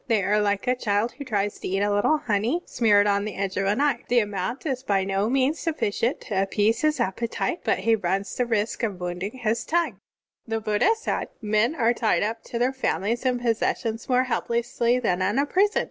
[0.07, 3.35] They are like a child who tries to eat a little honey smeared on the
[3.35, 4.01] edge of a knife.
[4.07, 8.47] The amount is by no means sufficient to appease his appetite, but he runs the
[8.47, 9.99] risk of wotmding his tongue."
[10.47, 14.97] (23) The Buddha said: "Men are tied up to their families and possessions more helplessly
[14.97, 15.79] than in a prison.